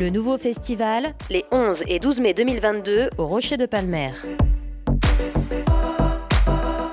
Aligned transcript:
Le 0.00 0.10
nouveau 0.10 0.38
festival, 0.38 1.12
les 1.28 1.44
11 1.50 1.82
et 1.88 1.98
12 1.98 2.20
mai 2.20 2.32
2022 2.32 3.10
au 3.18 3.26
Rocher 3.26 3.56
de 3.56 3.66
Palmer. 3.66 4.12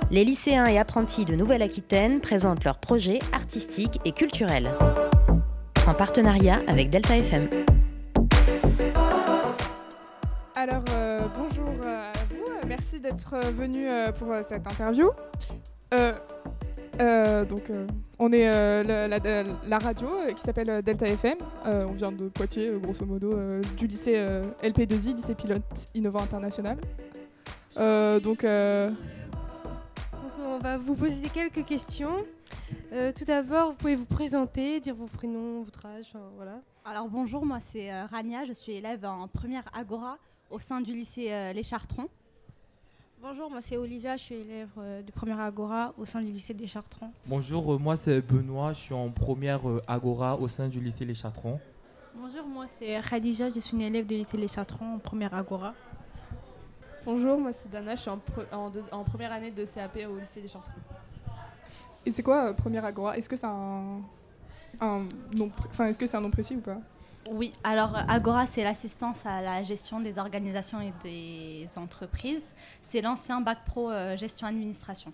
Les 0.10 0.24
lycéens 0.24 0.66
et 0.66 0.80
apprentis 0.80 1.24
de 1.24 1.36
Nouvelle-Aquitaine 1.36 2.20
présentent 2.20 2.64
leurs 2.64 2.80
projets 2.80 3.20
artistiques 3.32 4.00
et 4.06 4.12
culturels. 4.12 4.72
En 5.86 5.94
partenariat 5.94 6.62
avec 6.68 6.90
Delta 6.90 7.16
FM. 7.18 7.48
Alors, 10.56 10.84
euh, 10.96 11.20
bonjour 11.38 11.70
à 11.86 12.12
vous. 12.32 12.68
Merci 12.68 13.00
d'être 13.00 13.36
venu 13.54 13.88
euh, 13.88 14.12
pour 14.14 14.32
euh, 14.32 14.38
cette 14.50 14.66
interview. 14.66 15.12
Donc, 16.98 17.72
on 18.20 18.32
est 18.32 18.46
la, 18.84 19.08
la, 19.08 19.20
la, 19.68 19.78
radio 19.78 20.10
qui 20.36 20.42
s'appelle 20.42 20.82
Delta 20.82 21.08
FM. 21.08 21.38
on 21.66 21.92
vient 21.92 22.12
de 22.12 22.30
Poitiers, 22.30 22.72
grosso 22.82 23.06
modo, 23.06 23.30
du 23.78 23.88
lycée 23.88 24.16
LP2I, 24.62 25.16
lycée 25.16 25.36
pilote 25.36 25.64
innovant 25.94 26.22
international. 26.22 26.78
donc, 27.76 28.46
on 30.48 30.60
va 30.60 30.78
vous 30.78 30.96
poser 30.96 31.30
quelques 31.34 31.66
questions. 31.66 32.26
Euh, 32.94 33.12
tout 33.12 33.26
d'abord, 33.26 33.72
vous 33.72 33.78
pouvez 33.78 33.96
vous 33.96 34.06
présenter, 34.06 34.80
dire 34.80 34.96
vos 34.96 35.08
prénoms, 35.08 35.64
votre 35.64 35.86
âge, 35.86 36.14
voilà. 36.36 36.62
Alors 36.86 37.10
bonjour, 37.10 37.46
moi 37.46 37.60
c'est 37.72 37.92
euh, 37.92 38.06
Rania, 38.06 38.46
je 38.46 38.54
suis 38.54 38.74
élève 38.74 39.06
en 39.06 39.28
première 39.28 39.64
Agora 39.74 40.18
au 40.50 40.60
sein 40.60 40.82
du 40.82 40.94
lycée 40.94 41.32
euh, 41.32 41.52
Les 41.52 41.64
Chartrons. 41.64 42.08
Bonjour, 43.28 43.50
moi 43.50 43.60
c'est 43.60 43.76
Olivia, 43.76 44.18
je 44.18 44.22
suis 44.22 44.36
élève 44.36 44.70
de 44.78 45.12
première 45.12 45.40
Agora 45.40 45.96
au 45.98 46.06
sein 46.06 46.22
du 46.22 46.32
lycée 46.32 46.54
des 46.54 46.68
Chartrons. 46.68 47.10
Bonjour, 47.26 47.80
moi 47.80 47.96
c'est 47.96 48.22
Benoît, 48.22 48.72
je 48.74 48.78
suis 48.78 48.94
en 48.94 49.10
première 49.10 49.62
Agora 49.88 50.38
au 50.38 50.48
sein 50.48 50.68
du 50.68 50.80
lycée 50.80 51.06
Les 51.06 51.16
Chartrons. 51.16 51.60
Bonjour, 52.14 52.46
moi 52.46 52.66
c'est 52.68 53.02
Khadija, 53.02 53.50
je 53.50 53.60
suis 53.60 53.76
une 53.76 53.82
élève 53.82 54.06
du 54.06 54.14
lycée 54.14 54.38
Les 54.38 54.48
Chartrons 54.48 54.94
en 54.94 55.00
première 55.00 55.34
Agora. 55.34 55.74
Bonjour, 57.04 57.40
moi 57.40 57.52
c'est 57.52 57.68
Dana, 57.68 57.96
je 57.96 58.02
suis 58.02 58.12
en, 58.12 59.04
première 59.04 59.32
année 59.32 59.50
de 59.50 59.66
CAP 59.66 59.98
au 60.08 60.20
lycée 60.20 60.42
des 60.42 60.48
Chartrons. 60.48 60.82
Et 62.06 62.12
c'est 62.12 62.22
quoi 62.22 62.50
euh, 62.50 62.54
Première 62.54 62.86
Agora? 62.86 63.18
Est-ce 63.18 63.28
que 63.28 63.36
c'est 63.36 63.48
un, 63.48 64.02
nom, 65.34 65.52
enfin 65.72 65.88
est-ce 65.88 65.98
que 65.98 66.06
c'est 66.06 66.18
un 66.18 66.22
nom 66.22 66.30
précis 66.30 66.58
ou 66.58 66.62
pas? 66.62 66.78
Oui, 67.32 67.52
alors 67.64 67.96
Agora 68.08 68.46
c'est 68.48 68.64
l'assistance 68.64 69.26
à 69.26 69.42
la 69.42 69.64
gestion 69.64 70.00
des 70.00 70.20
organisations 70.20 70.80
et 70.82 70.94
des 71.04 71.68
entreprises. 71.76 72.44
C'est 72.84 73.02
l'ancien 73.02 73.42
bac 73.42 73.60
pro 73.66 73.90
euh, 73.90 74.16
gestion 74.16 74.48
administration. 74.48 75.12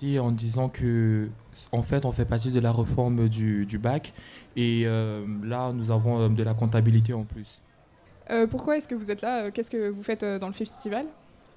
Et 0.00 0.20
en 0.20 0.30
disant 0.30 0.68
que 0.68 1.28
en 1.72 1.82
fait 1.82 2.04
on 2.04 2.12
fait 2.12 2.24
partie 2.24 2.52
de 2.52 2.60
la 2.60 2.70
réforme 2.70 3.28
du, 3.28 3.78
bac 3.78 4.12
et 4.54 4.82
euh, 4.86 5.26
là 5.42 5.72
nous 5.72 5.90
avons 5.90 6.28
de 6.28 6.42
la 6.44 6.54
comptabilité 6.54 7.12
en 7.12 7.24
plus. 7.24 7.60
Euh, 8.30 8.46
pourquoi 8.46 8.76
est-ce 8.76 8.86
que 8.86 8.94
vous 8.94 9.10
êtes 9.10 9.22
là 9.22 9.44
euh, 9.44 9.50
Qu'est-ce 9.52 9.70
que 9.70 9.88
vous 9.88 10.02
faites 10.02 10.22
euh, 10.22 10.38
dans 10.38 10.48
le 10.48 10.52
festival? 10.52 11.06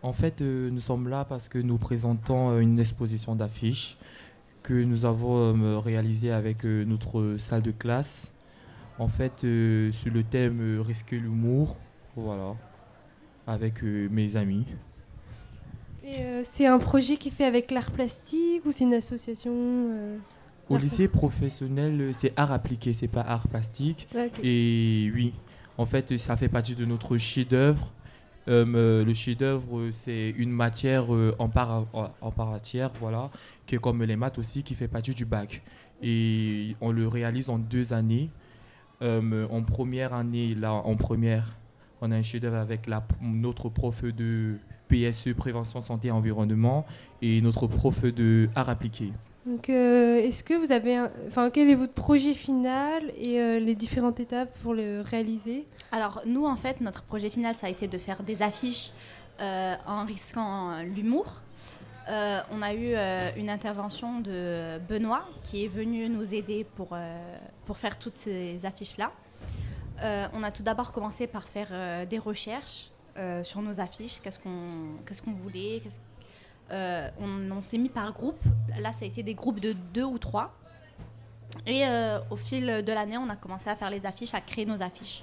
En 0.04 0.14
fait, 0.14 0.42
nous 0.42 0.80
sommes 0.80 1.10
là 1.10 1.26
parce 1.26 1.48
que 1.48 1.60
nous 1.60 1.78
présentons 1.78 2.58
une 2.58 2.80
exposition 2.80 3.36
d'affiches 3.36 3.98
que 4.64 4.74
nous 4.74 5.06
avons 5.06 5.80
réalisée 5.80 6.32
avec 6.32 6.64
notre 6.64 7.36
salle 7.38 7.62
de 7.62 7.70
classe. 7.70 8.32
En 9.00 9.08
fait, 9.08 9.40
sur 9.40 10.14
le 10.14 10.24
thème 10.24 10.82
risquer 10.82 11.18
l'humour, 11.18 11.78
voilà, 12.16 12.56
avec 13.48 13.82
mes 13.84 14.36
amis. 14.36 14.66
Et 16.04 16.44
c'est 16.44 16.66
un 16.66 16.78
projet 16.78 17.18
qui 17.18 17.32
fait 17.32 17.46
avec 17.46 17.72
l'art 17.72 17.92
plastique 17.92 18.66
ou 18.66 18.72
c'est 18.72 18.84
une 18.84 18.94
association 18.94 20.20
Au 20.70 20.78
lycée 20.78 21.08
professionnel, 21.08 22.12
c'est 22.14 22.34
art 22.36 22.52
appliqué, 22.52 22.94
c'est 22.94 23.08
pas 23.08 23.22
art 23.22 23.48
plastique. 23.48 24.08
Et 24.44 25.12
oui, 25.16 25.34
en 25.78 25.86
fait, 25.86 26.18
ça 26.18 26.38
fait 26.38 26.50
partie 26.50 26.76
de 26.76 26.86
notre 26.86 27.18
chef-d'œuvre. 27.18 27.92
Euh, 28.48 29.06
le 29.06 29.14
chef-d'œuvre, 29.14 29.90
c'est 29.92 30.30
une 30.38 30.52
matière 30.52 31.14
euh, 31.14 31.36
en, 31.40 31.50
part, 31.50 31.86
en, 31.94 32.34
voilà, 33.00 33.30
qui 33.66 33.76
est 33.76 33.80
comme 33.80 34.04
les 34.04 34.16
maths 34.16 34.38
aussi, 34.38 34.64
qui 34.64 34.76
fait 34.76 34.88
partie 34.88 35.14
du 35.14 35.26
bac. 35.26 35.62
Et 36.02 36.76
on 36.82 36.92
le 36.92 37.08
réalise 37.08 37.50
en 37.50 37.58
deux 37.58 37.94
années. 37.94 38.30
Euh, 39.02 39.48
en 39.50 39.62
première 39.64 40.14
année, 40.14 40.56
là, 40.56 40.74
en 40.74 40.96
première, 40.96 41.56
on 42.02 42.12
a 42.12 42.16
un 42.16 42.22
chef-d'œuvre 42.22 42.58
avec 42.58 42.88
la, 42.88 43.04
notre 43.22 43.70
prof 43.70 44.04
de 44.04 44.58
PSE, 44.88 45.34
prévention 45.34 45.82
santé 45.82 46.10
et 46.10 46.12
environnement, 46.12 46.86
et 47.22 47.42
notre 47.42 47.68
prof 47.68 48.04
de 48.04 48.50
art 48.56 48.70
appliqué. 48.70 49.12
Donc, 49.46 49.70
euh, 49.70 50.18
est-ce 50.18 50.44
que 50.44 50.54
vous 50.54 50.72
avez, 50.72 51.00
enfin, 51.28 51.50
quel 51.50 51.70
est 51.70 51.76
votre 51.76 51.94
projet 51.94 52.36
final 52.36 53.12
et 53.18 53.40
euh, 53.40 53.60
les 53.60 53.74
différentes 53.74 54.20
étapes 54.20 54.56
pour 54.62 54.76
le 54.76 55.02
réaliser? 55.02 55.66
Alors, 55.92 56.22
nous, 56.28 56.46
en 56.46 56.56
fait, 56.56 56.80
notre 56.80 57.02
projet 57.04 57.30
final, 57.30 57.56
ça 57.56 57.68
a 57.68 57.70
été 57.72 57.88
de 57.88 57.98
faire 57.98 58.22
des 58.22 58.44
affiches 58.44 58.92
euh, 59.40 59.74
en 59.88 60.06
risquant 60.06 60.84
l'humour. 60.84 61.42
On 62.08 62.62
a 62.62 62.74
eu 62.74 62.96
une 63.38 63.50
intervention 63.50 64.20
de 64.20 64.80
Benoît 64.90 65.26
qui 65.44 65.66
est 65.66 65.68
venu 65.68 66.10
nous 66.10 66.34
aider 66.34 66.66
pour, 66.76 66.98
pour 67.66 67.78
faire 67.78 67.98
toutes 67.98 68.18
ces 68.18 68.66
affiches-là. 68.66 69.12
on 70.34 70.44
a 70.44 70.52
tout 70.52 70.64
d'abord 70.64 70.92
commencé 70.92 71.28
par 71.28 71.48
faire 71.48 72.06
des 72.08 72.18
recherches 72.18 72.92
sur 73.44 73.62
nos 73.62 73.80
affiches, 73.80 74.20
qu'est-ce 74.22 74.40
qu'on 74.40 75.34
voulait, 75.34 75.82
euh, 76.72 77.10
on, 77.20 77.62
s'est 77.62 77.78
mis 77.78 77.90
par 77.90 78.14
groupe. 78.14 78.42
Là, 78.80 78.94
ça 78.94 79.04
a 79.04 79.08
été 79.08 79.24
des 79.24 79.34
groupes 79.34 79.60
de 79.60 79.74
deux 79.74 80.04
ou 80.04 80.18
trois. 80.18 80.54
Et 81.68 81.86
euh, 81.86 82.20
au 82.30 82.38
fil 82.38 82.66
de 82.66 82.94
l'année, 82.94 83.18
on 83.18 83.30
a 83.30 83.36
commencé 83.36 83.70
à 83.70 83.76
faire 83.76 83.90
les 83.90 84.06
affiches, 84.06 84.34
à 84.34 84.42
créer 84.42 84.66
nos 84.66 84.82
affiches. 84.82 85.22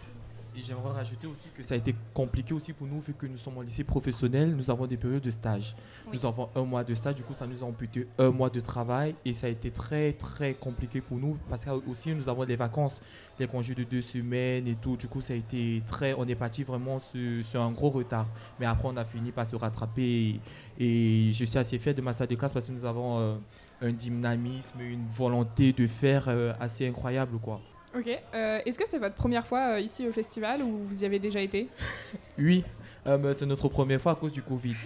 Et 0.57 0.63
j'aimerais 0.63 0.93
rajouter 0.93 1.27
aussi 1.27 1.49
que 1.57 1.63
ça 1.63 1.75
a 1.75 1.77
été 1.77 1.95
compliqué 2.13 2.53
aussi 2.53 2.73
pour 2.73 2.87
nous, 2.87 3.01
vu 3.01 3.15
que 3.15 3.27
nous 3.27 3.37
sommes 3.37 3.59
en 3.59 3.63
lycée 3.63 3.85
professionnel, 3.85 4.55
nous 4.57 4.71
avons 4.71 4.87
des 4.87 4.97
périodes 4.97 5.23
de 5.23 5.31
stage. 5.31 5.77
Nous 6.13 6.25
avons 6.27 6.49
un 6.55 6.65
mois 6.65 6.85
de 6.85 6.95
stage, 6.95 7.15
du 7.17 7.23
coup, 7.23 7.33
ça 7.33 7.47
nous 7.47 7.63
a 7.63 7.67
amputé 7.67 8.09
un 8.19 8.31
mois 8.31 8.51
de 8.51 8.61
travail 8.61 9.15
et 9.25 9.35
ça 9.35 9.47
a 9.47 9.51
été 9.51 9.71
très, 9.71 10.13
très 10.15 10.55
compliqué 10.55 11.01
pour 11.01 11.19
nous 11.19 11.37
parce 11.49 11.65
que 11.65 11.71
aussi 11.89 12.13
nous 12.15 12.29
avons 12.29 12.45
des 12.45 12.57
vacances, 12.57 13.01
les 13.39 13.47
congés 13.47 13.75
de 13.75 13.85
deux 13.85 14.03
semaines 14.03 14.67
et 14.67 14.75
tout. 14.75 14.97
Du 14.97 15.07
coup, 15.07 15.21
ça 15.21 15.33
a 15.33 15.37
été 15.37 15.83
très. 15.87 16.15
On 16.15 16.27
est 16.27 16.35
parti 16.35 16.65
vraiment 16.65 16.99
sur, 16.99 17.63
un 17.63 17.71
gros 17.71 17.91
retard. 17.91 18.27
Mais 18.59 18.67
après, 18.67 18.89
on 18.89 18.97
a 18.97 19.05
fini 19.05 19.31
par 19.31 19.47
se 19.47 19.55
rattraper 19.57 20.41
et, 20.79 21.31
je 21.33 21.45
suis 21.45 21.59
assez 21.59 21.79
fier 21.79 21.95
de 21.95 22.03
ma 22.03 22.13
salle 22.13 22.29
de 22.29 22.35
classe 22.35 22.53
parce 22.53 22.67
que 22.67 22.73
nous 22.73 22.85
avons 22.85 23.19
euh, 23.19 23.37
un 23.81 23.93
dynamisme, 23.93 24.81
une 24.81 25.07
volonté 25.07 25.73
de 25.73 25.87
faire 25.87 26.25
euh, 26.29 26.53
assez 26.59 26.87
incroyable, 26.87 27.39
quoi. 27.39 27.61
Ok. 27.97 28.09
Euh, 28.34 28.60
est-ce 28.66 28.78
que 28.78 28.87
c'est 28.87 28.99
votre 28.99 29.15
première 29.15 29.47
fois 29.47 29.75
euh, 29.75 29.81
ici 29.81 30.06
au 30.06 30.12
festival 30.12 30.62
ou 30.62 30.84
vous 30.87 31.03
y 31.03 31.06
avez 31.06 31.19
déjà 31.19 31.41
été 31.41 31.69
Oui, 32.38 32.65
euh, 33.06 33.32
c'est 33.32 33.47
notre 33.47 33.69
première 33.69 34.00
fois 34.00 34.12
à 34.12 34.15
cause 34.15 34.32
du 34.32 34.43
Covid. 34.43 34.76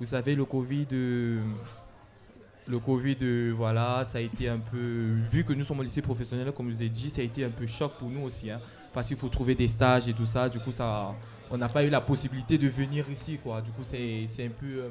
Vous 0.00 0.06
savez, 0.06 0.34
le 0.34 0.44
Covid, 0.44 0.86
le 0.90 2.78
Covid, 2.78 3.50
voilà, 3.50 4.04
ça 4.04 4.18
a 4.18 4.20
été 4.20 4.48
un 4.48 4.58
peu. 4.58 5.14
Vu 5.30 5.44
que 5.44 5.52
nous 5.52 5.64
sommes 5.64 5.80
au 5.80 5.82
lycée 5.82 6.02
professionnel, 6.02 6.52
comme 6.52 6.70
je 6.70 6.76
vous 6.76 6.82
ai 6.82 6.88
dit, 6.88 7.10
ça 7.10 7.22
a 7.22 7.24
été 7.24 7.44
un 7.44 7.50
peu 7.50 7.66
choc 7.66 7.92
pour 7.98 8.10
nous 8.10 8.22
aussi, 8.22 8.50
hein, 8.50 8.60
parce 8.92 9.08
qu'il 9.08 9.16
faut 9.16 9.28
trouver 9.28 9.54
des 9.54 9.68
stages 9.68 10.08
et 10.08 10.12
tout 10.12 10.26
ça. 10.26 10.48
Du 10.50 10.58
coup, 10.60 10.72
ça, 10.72 11.14
on 11.50 11.56
n'a 11.56 11.68
pas 11.68 11.82
eu 11.82 11.88
la 11.88 12.02
possibilité 12.02 12.58
de 12.58 12.68
venir 12.68 13.08
ici, 13.10 13.38
quoi. 13.42 13.62
Du 13.62 13.70
coup, 13.70 13.84
c'est 13.84 14.26
un 14.40 14.50
peu 14.50 14.90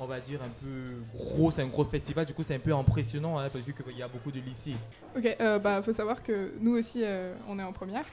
on 0.00 0.06
va 0.06 0.18
dire, 0.18 0.40
un 0.42 0.48
peu 0.48 1.02
gros. 1.14 1.50
C'est 1.50 1.62
un 1.62 1.66
gros 1.66 1.84
festival, 1.84 2.24
du 2.24 2.32
coup, 2.32 2.42
c'est 2.42 2.54
un 2.54 2.60
peu 2.60 2.74
impressionnant, 2.74 3.38
hein, 3.38 3.46
vu 3.48 3.74
qu'il 3.74 3.96
y 3.96 4.02
a 4.02 4.08
beaucoup 4.08 4.32
de 4.32 4.40
lycées. 4.40 4.74
Ok, 5.16 5.36
euh, 5.40 5.58
bah, 5.58 5.82
faut 5.82 5.92
savoir 5.92 6.22
que 6.22 6.52
nous 6.60 6.72
aussi, 6.76 7.02
euh, 7.04 7.34
on 7.48 7.58
est 7.58 7.62
en 7.62 7.72
première. 7.72 8.06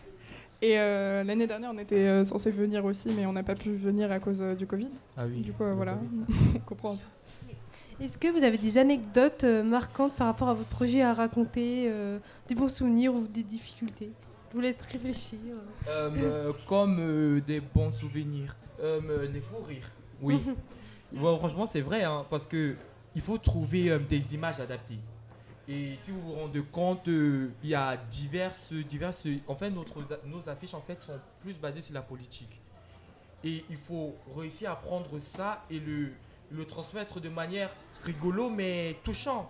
Et 0.62 0.78
euh, 0.80 1.24
l'année 1.24 1.48
dernière, 1.48 1.72
on 1.74 1.78
était 1.78 2.08
euh, 2.08 2.26
censé 2.26 2.52
venir 2.52 2.84
aussi, 2.84 3.10
mais 3.16 3.26
on 3.26 3.34
n'a 3.34 3.44
pas 3.44 3.56
pu 3.56 3.76
venir 3.76 4.12
à 4.12 4.20
cause 4.20 4.42
du 4.58 4.68
Covid. 4.68 4.90
Ah 5.16 5.24
oui. 5.28 5.42
Du 5.42 5.54
coup, 5.54 5.64
voilà, 5.76 5.98
on 6.56 6.60
comprend. 6.60 6.98
Est-ce 8.02 8.18
que 8.18 8.28
vous 8.28 8.44
avez 8.44 8.58
des 8.58 8.78
anecdotes 8.78 9.44
marquantes 9.44 10.14
par 10.14 10.28
rapport 10.28 10.50
à 10.50 10.54
votre 10.54 10.70
projet 10.70 11.02
à 11.02 11.14
raconter, 11.14 11.92
des 12.48 12.54
bons 12.54 12.68
souvenirs 12.68 13.14
ou 13.14 13.26
des 13.26 13.44
difficultés? 13.44 14.12
Je 14.52 14.56
vous 14.56 14.62
laisse 14.62 14.78
réfléchir. 14.92 15.40
comme 16.68 17.42
des 17.42 17.60
bons 17.60 17.92
souvenirs. 17.92 18.56
les 18.80 19.42
fous 19.42 19.64
rires. 19.66 19.92
Oui. 20.22 20.40
franchement, 21.16 21.66
c'est 21.66 21.82
vrai, 21.82 22.04
hein, 22.04 22.26
parce 22.30 22.46
que 22.46 22.76
il 23.16 23.22
faut 23.22 23.38
trouver 23.38 23.90
euh, 23.90 24.00
des 24.00 24.36
images 24.36 24.60
adaptées. 24.60 25.00
Et 25.68 25.96
si 25.98 26.12
vous 26.12 26.22
vous 26.22 26.34
rendez 26.34 26.62
compte, 26.72 27.08
euh, 27.08 27.50
il 27.64 27.70
y 27.70 27.76
a 27.76 27.98
diverses, 27.98 28.74
diverses. 28.74 29.26
En 29.48 29.56
fait, 29.56 29.70
notre, 29.70 30.02
nos 30.26 30.48
affiches 30.48 30.74
en 30.74 30.82
fait 30.82 31.02
sont 31.02 31.20
plus 31.42 31.60
basées 31.60 31.82
sur 31.82 31.94
la 31.94 32.02
politique. 32.02 32.62
Et 33.44 33.66
il 33.70 33.76
faut 33.76 34.16
réussir 34.36 34.72
à 34.72 34.76
prendre 34.76 35.20
ça 35.20 35.64
et 35.70 35.80
le, 35.80 36.12
le 36.52 36.66
transmettre 36.66 37.20
de 37.20 37.30
manière 37.30 37.70
rigolo 38.04 38.50
mais 38.50 38.96
touchant. 39.04 39.50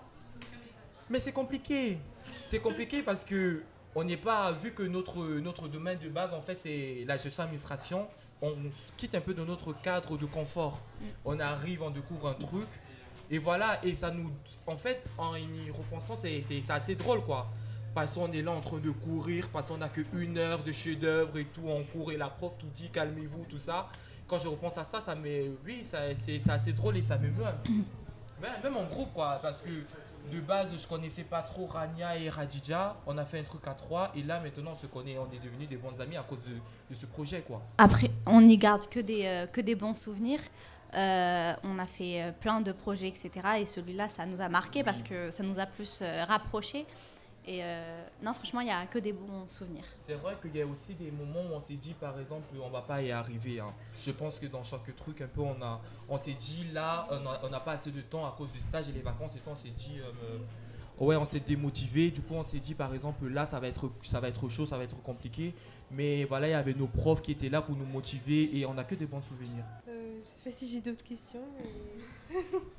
Mais 1.10 1.19
c'est 1.19 1.31
compliqué. 1.31 2.00
C'est 2.48 2.60
compliqué 2.60 3.03
parce 3.03 3.24
que 3.24 3.62
on 3.95 4.04
n'est 4.04 4.18
pas, 4.18 4.51
vu 4.51 4.74
que 4.74 4.84
notre, 4.84 5.25
notre 5.39 5.68
domaine 5.68 5.98
de 6.00 6.10
base, 6.10 6.34
en 6.34 6.42
fait, 6.42 6.60
c'est 6.60 7.04
la 7.07 7.18
gestion 7.18 7.44
d'administration, 7.44 8.07
on 8.42 8.54
quitte 8.95 9.16
un 9.16 9.22
peu 9.22 9.34
de 9.34 9.44
notre 9.44 9.74
cadre 9.81 10.18
de 10.18 10.25
confort. 10.25 10.80
Mm. 11.01 11.06
On 11.25 11.39
arrive, 11.39 11.81
on 11.81 11.89
découvre 11.89 12.28
un 12.30 12.34
truc, 12.34 12.68
et 13.30 13.39
voilà, 13.39 13.84
et 13.84 13.94
ça 13.94 14.12
nous. 14.12 14.31
En 14.68 14.78
fait, 14.78 15.04
en 15.18 15.36
y 15.36 15.72
repensant, 15.72 16.16
c'est 16.16 16.42
assez 16.69 16.95
drôle, 16.95 17.22
quoi. 17.22 17.48
parce 17.95 18.13
qu'on 18.13 18.31
est 18.31 18.44
là 18.44 18.51
en 18.51 18.62
train 18.62 18.78
de 18.78 18.92
courir, 18.92 19.50
parce 19.50 19.69
qu'on 19.69 19.78
n'a 19.78 19.89
qu'une 19.89 20.38
heure 20.38 20.63
de 20.63 20.72
chef-d'œuvre 20.72 21.38
et 21.39 21.45
tout, 21.45 21.63
on 21.66 21.84
court 21.84 22.12
et 22.12 22.18
la 22.18 22.30
prof 22.30 22.56
qui 22.57 22.68
dit 22.68 22.89
calmez-vous, 22.92 23.45
tout 23.50 23.57
ça. 23.57 23.89
Quand 24.28 24.38
je 24.38 24.48
repense 24.48 24.78
à 24.78 24.84
ça, 24.84 25.00
ça 25.00 25.16
me. 25.16 25.57
Oui, 25.66 25.84
ça- 25.84 26.13
c'est 26.13 26.38
c'est 26.38 26.51
assez 26.51 26.74
drôle 26.74 26.98
et 26.98 27.01
ça 27.01 27.16
un 27.16 27.18
peu. 27.18 27.72
Même, 28.42 28.51
même 28.63 28.78
en 28.78 28.84
groupe, 28.84 29.13
quoi, 29.13 29.39
parce 29.42 29.62
que 29.62 29.69
de 30.31 30.39
base, 30.42 30.69
je 30.75 30.88
connaissais 30.88 31.24
pas 31.24 31.42
trop 31.42 31.66
Rania 31.66 32.18
et 32.18 32.30
Radija. 32.30 32.95
On 33.06 33.18
a 33.18 33.25
fait 33.25 33.39
un 33.39 33.44
truc 33.44 33.66
à 33.68 33.74
trois 33.74 34.12
et 34.16 34.24
là, 34.24 34.39
maintenant, 34.39 34.72
on 34.72 34.75
se 34.75 34.88
connaît, 34.88 35.18
on 35.18 35.31
est 35.34 35.44
devenus 35.44 35.69
des 35.69 35.78
bons 35.78 36.00
amis 36.01 36.18
à 36.18 36.24
cause 36.24 36.42
de, 36.44 36.56
de 36.89 37.00
ce 37.00 37.06
projet, 37.06 37.42
quoi. 37.42 37.62
Après, 37.78 38.12
on 38.25 38.42
n'y 38.42 38.57
garde 38.57 38.88
que 38.88 39.00
des, 39.00 39.25
euh, 39.25 39.48
que 39.48 39.62
des 39.62 39.75
bons 39.75 39.95
souvenirs. 39.95 40.42
Euh, 40.94 41.54
on 41.63 41.80
a 41.80 41.86
fait 41.86 42.22
euh, 42.22 42.31
plein 42.31 42.62
de 42.62 42.72
projets, 42.72 43.07
etc. 43.07 43.31
Et 43.60 43.66
celui-là, 43.66 44.07
ça 44.10 44.25
nous 44.25 44.39
a 44.42 44.50
marqué 44.50 44.84
parce 44.84 45.01
que 45.01 45.31
ça 45.31 45.44
nous 45.44 45.60
a 45.60 45.66
plus 45.66 46.01
rapprochés. 46.28 46.86
Et 47.49 47.63
euh, 47.63 48.03
non, 48.21 48.33
franchement, 48.33 48.59
il 48.59 48.65
n'y 48.65 48.71
a 48.71 48.85
que 48.88 48.99
des 48.99 49.13
bons 49.13 49.47
souvenirs. 49.47 49.85
C'est 50.01 50.15
vrai 50.15 50.35
qu'il 50.41 50.53
y 50.55 50.61
a 50.61 50.65
aussi 50.67 50.94
des 50.95 51.09
moments 51.11 51.44
où 51.49 51.53
on 51.55 51.61
s'est 51.61 51.75
dit, 51.75 51.94
par 51.94 52.19
exemple, 52.19 52.45
on 52.61 52.69
va 52.69 52.81
pas 52.81 53.01
y 53.01 53.09
arriver. 53.11 53.61
hein. 53.61 53.73
Je 54.01 54.11
pense 54.11 54.38
que 54.38 54.47
dans 54.47 54.63
chaque 54.63 54.94
truc, 54.97 55.21
un 55.21 55.27
peu, 55.27 55.39
on, 55.41 55.61
a, 55.61 55.79
on 56.09 56.17
s'est 56.17 56.33
dit, 56.33 56.65
là, 56.73 57.07
on 57.44 57.49
n'a 57.49 57.59
pas 57.61 57.71
assez 57.73 57.91
de 57.91 58.01
temps 58.01 58.25
à 58.25 58.35
cause 58.38 58.51
du 58.51 58.59
stage 58.59 58.89
et 58.89 58.91
les 58.91 59.01
vacances. 59.01 59.33
Et 59.35 59.39
on 59.47 59.55
s'est 59.55 59.69
dit, 59.69 59.97
euh, 59.99 60.11
euh, 60.99 61.03
ouais, 61.05 61.15
on 61.15 61.23
s'est 61.23 61.39
démotivé. 61.39 62.11
Du 62.11 62.21
coup, 62.21 62.33
on 62.33 62.44
s'est 62.44 62.59
dit, 62.59 62.73
par 62.75 62.94
exemple, 62.94 63.25
là, 63.29 63.45
ça 63.45 63.61
va, 63.61 63.67
être, 63.69 63.89
ça 64.03 64.19
va 64.19 64.27
être 64.27 64.50
chaud, 64.50 64.65
ça 64.65 64.77
va 64.77 64.83
être 64.83 65.01
compliqué. 65.01 65.53
Mais 65.89 66.25
voilà, 66.25 66.50
il 66.50 66.51
y 66.51 66.53
avait 66.53 66.73
nos 66.73 66.88
profs 66.88 67.21
qui 67.21 67.31
étaient 67.31 67.47
là 67.47 67.61
pour 67.61 67.77
nous 67.77 67.85
motiver 67.85 68.57
et 68.57 68.65
on 68.65 68.73
n'a 68.73 68.83
que 68.83 68.95
des 68.95 69.05
bons 69.05 69.21
souvenirs. 69.21 69.63
Euh, 69.88 70.19
je 70.25 70.29
sais 70.31 70.43
pas 70.43 70.51
si 70.51 70.67
j'ai 70.69 70.81
d'autres 70.81 71.03
questions. 71.05 71.39
mais- 71.57 72.35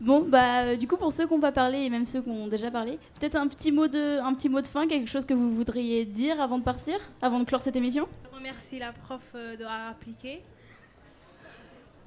Bon, 0.00 0.26
bah, 0.26 0.62
euh, 0.62 0.76
du 0.76 0.88
coup, 0.88 0.96
pour 0.96 1.12
ceux 1.12 1.26
qui 1.26 1.34
n'ont 1.34 1.40
pas 1.40 1.52
parlé 1.52 1.80
et 1.80 1.90
même 1.90 2.06
ceux 2.06 2.22
qui 2.22 2.30
ont 2.30 2.48
déjà 2.48 2.70
parlé, 2.70 2.98
peut-être 3.18 3.36
un 3.36 3.46
petit 3.46 3.70
mot 3.70 3.86
de, 3.86 4.18
un 4.20 4.32
petit 4.32 4.48
mot 4.48 4.62
de 4.62 4.66
fin, 4.66 4.86
quelque 4.86 5.08
chose 5.10 5.26
que 5.26 5.34
vous 5.34 5.50
voudriez 5.50 6.06
dire 6.06 6.40
avant 6.40 6.58
de 6.58 6.64
partir, 6.64 6.96
avant 7.20 7.38
de 7.38 7.44
clore 7.44 7.60
cette 7.60 7.76
émission? 7.76 8.08
Je 8.30 8.34
remercie 8.34 8.78
la 8.78 8.92
prof 8.92 9.20
euh, 9.34 9.56
d'avoir 9.56 9.88
appliqué. 9.90 10.42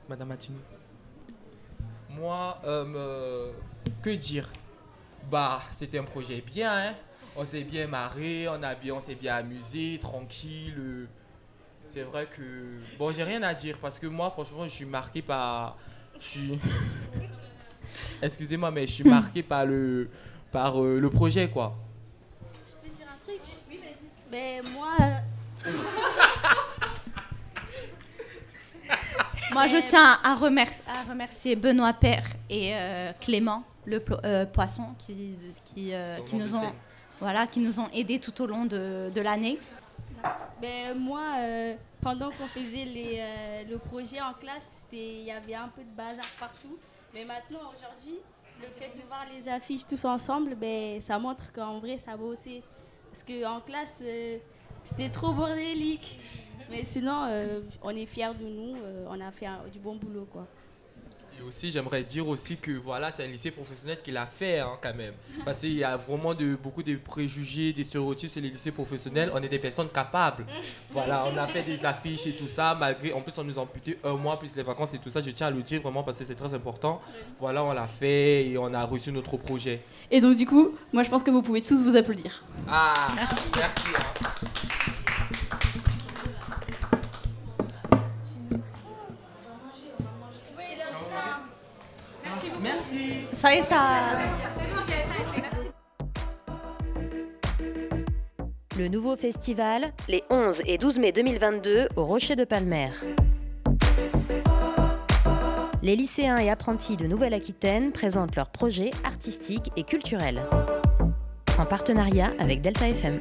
Madame 0.10 0.30
Matini. 0.30 0.58
Moi, 2.10 2.60
euh, 2.66 3.52
que 4.02 4.10
dire? 4.10 4.52
Bah, 5.30 5.62
c'était 5.72 6.00
un 6.00 6.04
projet 6.04 6.42
bien, 6.42 6.72
hein. 6.72 6.94
On 7.36 7.46
s'est 7.46 7.64
bien 7.64 7.88
marré, 7.88 8.48
on, 8.48 8.62
a 8.62 8.76
bien, 8.76 8.96
on 8.96 9.00
s'est 9.00 9.16
bien 9.16 9.36
amusé, 9.36 9.98
tranquille. 10.00 11.08
C'est 11.90 12.04
vrai 12.04 12.28
que... 12.28 12.80
Bon, 12.98 13.12
j'ai 13.12 13.24
rien 13.24 13.42
à 13.44 13.54
dire 13.54 13.78
parce 13.80 14.00
que 14.00 14.08
moi, 14.08 14.30
franchement, 14.32 14.64
je 14.64 14.74
suis 14.74 14.86
marqué 14.86 15.22
par... 15.22 15.78
Je 16.20 16.24
suis... 16.26 16.60
Excusez-moi, 18.22 18.72
mais 18.72 18.88
je 18.88 18.92
suis 18.94 19.04
marqué 19.04 19.44
par 19.44 19.66
le, 19.66 20.10
par, 20.52 20.82
euh, 20.82 21.00
le 21.00 21.10
projet, 21.10 21.50
quoi. 21.50 21.76
Je 22.68 22.88
peux 22.90 22.96
dire 22.96 23.06
un 23.14 23.18
truc? 23.26 23.40
Oui, 23.70 23.78
vas-y. 23.80 24.32
Ben, 24.32 24.64
moi. 24.74 24.96
euh, 25.66 25.72
Moi, 29.54 29.68
je 29.68 29.78
tiens 29.86 30.18
à 30.24 30.36
remercier, 30.36 30.84
à 30.88 31.04
remercier 31.10 31.56
Benoît 31.56 31.94
Père 31.94 32.26
et 32.50 32.72
euh, 32.74 33.12
Clément, 33.22 33.64
le 33.86 34.04
euh, 34.24 34.46
poisson, 34.46 34.96
qui, 34.98 35.94
euh, 35.94 36.18
nous 36.34 36.56
ont, 36.56 36.62
scène. 36.62 36.74
voilà, 37.20 37.46
qui 37.46 37.60
nous 37.60 37.80
ont 37.80 37.88
aidés 37.94 38.18
tout 38.20 38.42
au 38.42 38.48
long 38.48 38.66
de, 38.66 39.12
de 39.14 39.22
l'année. 39.22 39.60
Ben, 40.62 40.98
moi, 40.98 41.36
euh, 41.40 41.76
pendant 42.02 42.30
qu'on 42.30 42.48
faisait 42.48 42.86
les, 42.86 43.18
euh, 43.20 43.64
le 43.70 43.78
projet 43.78 44.22
en 44.22 44.34
classe, 44.34 44.86
il 44.92 45.24
y 45.24 45.32
avait 45.32 45.56
un 45.56 45.68
peu 45.68 45.84
de 45.84 45.90
bazar 45.90 46.26
partout. 46.40 46.78
Mais 47.14 47.26
maintenant, 47.26 47.60
aujourd'hui, 47.76 48.20
le 48.62 48.68
fait 48.80 48.96
de 48.96 49.06
voir 49.08 49.26
les 49.34 49.50
affiches 49.50 49.86
tous 49.86 50.06
ensemble, 50.06 50.56
ben, 50.56 51.02
ça 51.02 51.20
montre 51.20 51.52
qu'en 51.52 51.80
vrai, 51.80 51.98
ça 51.98 52.16
aussi. 52.16 52.62
Parce 53.10 53.24
qu'en 53.24 53.60
classe, 53.62 54.02
euh, 54.04 54.38
c'était 54.86 55.10
trop 55.10 55.34
bordélique. 55.34 56.20
Mais 56.70 56.84
sinon, 56.84 57.28
on 57.82 57.90
est 57.90 58.06
fiers 58.06 58.34
de 58.40 58.46
nous, 58.46 58.78
on 59.08 59.20
a 59.20 59.32
fait 59.32 59.48
du 59.72 59.80
bon 59.80 59.96
boulot. 59.96 60.26
quoi. 60.32 60.48
Et 61.40 61.44
aussi, 61.44 61.72
j'aimerais 61.72 62.04
dire 62.04 62.28
aussi 62.28 62.58
que 62.58 62.72
voilà, 62.72 63.12
c'est 63.12 63.24
un 63.24 63.28
lycée 63.28 63.52
professionnel 63.52 63.98
qui 64.04 64.12
l'a 64.12 64.26
fait 64.26 64.60
hein, 64.60 64.78
quand 64.82 64.94
même. 64.94 65.14
Parce 65.44 65.60
qu'il 65.60 65.74
y 65.74 65.84
a 65.84 65.98
vraiment 65.98 66.34
de, 66.34 66.56
beaucoup 66.56 66.84
de 66.84 66.96
préjugés, 66.96 67.74
des 67.74 67.84
stéréotypes 67.84 68.30
sur 68.32 68.42
les 68.42 68.50
lycées 68.50 68.72
professionnels. 68.72 69.32
On 69.34 69.42
est 69.42 69.50
des 69.50 69.60
personnes 69.60 69.90
capables. 69.90 70.46
Voilà, 70.92 71.26
on 71.32 71.38
a 71.38 71.48
fait 71.48 71.64
des 71.64 71.86
affiches 71.86 72.28
et 72.28 72.34
tout 72.34 72.48
ça, 72.48 72.76
malgré, 72.80 73.14
en 73.14 73.22
plus 73.22 73.34
on 73.38 73.44
nous 73.44 73.58
a 73.58 73.62
amputé 73.62 73.98
un 74.04 74.14
mois 74.16 74.38
plus 74.38 74.56
les 74.56 74.64
vacances 74.64 74.94
et 74.94 75.00
tout 75.00 75.10
ça. 75.10 75.22
Je 75.22 75.32
tiens 75.32 75.48
à 75.48 75.52
le 75.52 75.62
dire 75.62 75.82
vraiment 75.82 76.04
parce 76.04 76.18
que 76.18 76.24
c'est 76.24 76.36
très 76.36 76.54
important. 76.54 77.02
Voilà, 77.40 77.64
on 77.64 77.74
l'a 77.74 77.88
fait 77.88 78.48
et 78.48 78.58
on 78.58 78.74
a 78.74 78.84
reçu 78.86 79.12
notre 79.12 79.38
projet. 79.38 79.82
Et 80.12 80.22
donc, 80.22 80.36
du 80.36 80.46
coup, 80.46 80.76
moi, 80.92 81.04
je 81.04 81.10
pense 81.10 81.24
que 81.24 81.32
vous 81.32 81.42
pouvez 81.42 81.62
tous 81.62 81.84
vous 81.84 81.96
applaudir. 81.96 82.44
Ah, 82.70 82.94
merci. 83.16 83.52
hein. 83.56 84.50
Ça 93.44 93.54
y 93.54 93.58
est, 93.58 93.64
ça. 93.64 93.76
Le 98.78 98.88
nouveau 98.88 99.18
festival, 99.18 99.92
les 100.08 100.24
11 100.30 100.62
et 100.66 100.78
12 100.78 101.00
mai 101.00 101.12
2022 101.12 101.90
au 101.98 102.06
Rocher 102.06 102.38
de 102.38 102.46
Palmer. 102.46 102.92
Les 105.82 105.98
lycéens 105.98 106.38
et 106.38 106.50
apprentis 106.50 106.96
de 106.96 107.06
Nouvelle-Aquitaine 107.06 107.92
présentent 107.92 108.38
leurs 108.38 108.50
projets 108.50 108.92
artistiques 109.04 109.74
et 109.76 109.84
culturels. 109.84 110.42
En 111.60 111.66
partenariat 111.66 112.32
avec 112.40 112.62
Delta 112.62 112.88
FM. 112.88 113.20